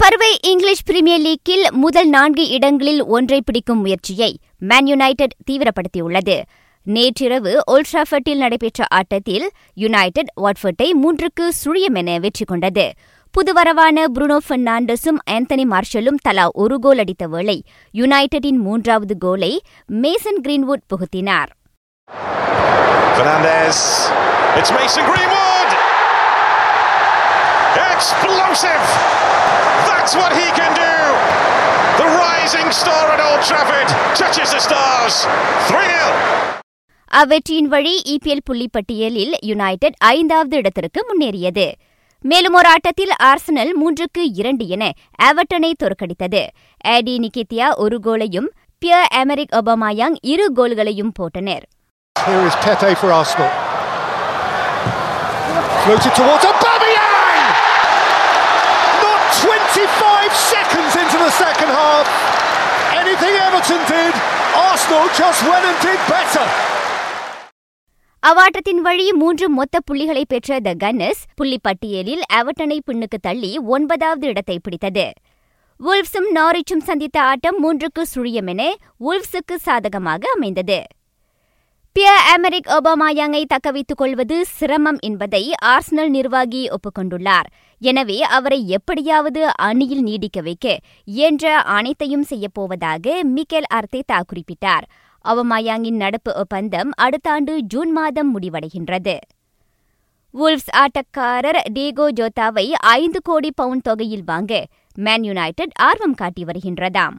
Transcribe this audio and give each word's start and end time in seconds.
இப்பருவை 0.00 0.28
English 0.40 0.82
premier 0.84 1.20
லீக்கில் 1.20 1.72
முதல் 1.72 2.08
நான்கு 2.08 2.48
இடங்களில் 2.48 3.04
ஒன்றை 3.04 3.42
பிடிக்கும் 3.44 3.80
முயற்சியை 3.80 4.38
மேன் 4.58 4.86
யுனைடெட் 4.86 5.34
தீவிரப்படுத்தியுள்ளது. 5.50 6.42
நேற்றிரவு 6.82 7.62
ஓல்ட்ராஃபர்ட்டில் 7.70 8.36
நடைபெற்ற 8.36 8.84
ஆட்டத்தில் 8.88 9.50
யுனைடெட் 9.74 10.30
வாட்ஃபர்ட்டை 10.36 10.88
மூன்றுக்கு 11.02 11.48
சுழியம் 11.64 11.94
என 11.94 12.18
வெற்றி 12.18 12.44
கொண்டது. 12.44 12.92
புதுவரவான 13.30 14.04
புருனோ 14.14 14.38
பெர்னாண்டஸும் 14.48 15.20
ஆந்தனி 15.30 15.66
மார்ஷலும் 15.72 16.20
தலா 16.22 16.48
ஒரு 16.52 16.78
கோல் 16.78 16.98
அடித்த 16.98 17.26
வேளை 17.26 17.62
யுனைடெடின் 17.94 18.60
மூன்றாவது 18.66 19.18
கோலை 19.18 19.62
மேசன் 19.92 20.40
கிரீன்வுட் 20.42 20.86
புகுத்தினார். 20.90 21.52
Explosive. 28.00 28.86
That's 30.10 30.22
what 30.22 30.32
he 30.34 30.46
can 30.52 30.72
do. 30.76 30.92
The 31.96 32.06
rising 32.18 32.68
star 32.72 33.02
at 33.08 33.20
Old 33.22 33.42
Trafford 33.42 33.88
touches 34.12 34.50
the 34.50 34.60
stars. 34.60 35.14
3 35.66 35.82
0. 35.90 36.08
அவ்வெற்றியின் 37.10 37.68
வழி 37.74 37.92
இபிஎல் 38.14 38.42
புள்ளிப்பட்டியலில் 38.48 39.34
யுனைடெட் 39.50 39.96
ஐந்தாவது 40.08 40.56
இடத்திற்கு 40.56 41.02
முன்னேறியது 41.08 41.66
மேலும் 42.24 42.56
ஒரு 42.60 42.70
ஆட்டத்தில் 42.72 43.14
ஆர்சனல் 43.28 43.72
மூன்றுக்கு 43.82 44.24
இரண்டு 44.40 44.66
என 44.76 44.88
எவர்டனை 45.28 45.72
தோற்கடித்தது 45.82 46.42
ஆடி 46.94 47.14
நிகித்தியா 47.26 47.68
ஒரு 47.84 47.98
கோலையும் 48.06 48.50
பியர் 48.82 49.08
எமரிக் 49.22 49.56
ஒபாமாயாங் 49.60 50.18
இரு 50.32 50.48
கோல்களையும் 50.58 51.14
போட்டனர் 51.20 51.64
Here 52.16 52.42
is 52.42 52.56
Pepe 52.66 52.94
for 52.94 53.12
Arsenal. 53.12 53.50
Floated 55.82 56.12
towards 56.14 56.46
Aubameyang! 56.46 56.79
Everton 63.60 63.80
did, 63.88 64.14
Arsenal 64.66 65.06
just 65.20 65.40
went 65.48 65.64
and 65.70 65.78
did 65.84 66.00
better. 66.10 66.44
அவாட்டத்தின் 68.22 68.80
வழி 68.86 69.06
மூன்று 69.12 69.46
மொத்த 69.48 69.80
புள்ளிகளை 69.80 70.22
பெற்ற 70.28 70.60
த 70.60 70.70
கன்னஸ் 70.84 71.20
புள்ளிப்பட்டியலில் 71.38 72.22
அவட்டனை 72.38 72.78
பின்னுக்கு 72.86 73.18
தள்ளி 73.20 73.58
ஒன்பதாவது 73.74 74.26
இடத்தை 74.26 74.56
பிடித்தது. 74.62 75.06
வுல்ஃப்ஸும் 75.80 76.30
நாரிச்சும் 76.38 76.86
சந்தித்த 76.88 77.22
ஆட்டம் 77.22 77.60
மூன்றுக்கு 77.64 78.04
சுழியம் 78.14 78.50
என 78.54 78.62
வுல்வ்ஸுக்கு 79.06 79.58
சாதகமாக 79.68 80.22
அமைந்தது. 80.36 80.80
பியர் 81.96 82.26
அமெரிக் 82.32 82.68
ஒபாமாயாங்கை 82.74 83.40
தக்கவைத்துக் 83.52 83.98
கொள்வது 84.00 84.44
சிரமம் 84.44 84.98
என்பதை 85.00 85.40
ஆர்சனல் 85.64 86.08
நிர்வாகி 86.08 86.68
ஒப்புக்கொண்டுள்ளார். 86.68 87.48
எனவே 87.78 88.18
அவரை 88.36 88.68
எப்படியாவது 88.68 89.54
அணியில் 89.54 90.02
நீடிக்க 90.02 90.40
வைக்க 90.40 90.76
என்ற 91.04 91.58
அனைத்தையும் 91.58 92.24
செய்யப்போவதாக 92.30 93.16
மிக்கேல் 93.36 93.68
அர்த்தேதா 93.74 94.20
குறிப்பிட்டார். 94.30 94.86
அவமாயாங்கின் 95.24 96.00
நடப்பு 96.04 96.34
ஒப்பந்தம் 96.34 96.92
அடுத்த 96.96 97.30
ஆண்டு 97.30 97.56
ஜூன் 97.62 97.92
மாதம் 97.92 98.30
முடிவடைகின்றது. 98.34 99.16
வுல்ஃப்ஸ் 100.34 100.72
ஆட்டக்காரர் 100.82 101.60
டேகோ 101.78 102.08
ஜோத்தாவை 102.20 102.66
ஐந்து 102.72 103.22
கோடி 103.22 103.52
பவுண்ட் 103.54 103.82
தொகையில் 103.82 104.24
வாங்க 104.24 104.64
மேன் 104.94 105.22
யுனைடெட் 105.22 105.76
ஆர்வம் 105.80 106.14
காட்டி 106.14 106.44
வருகின்றதாம். 106.44 107.18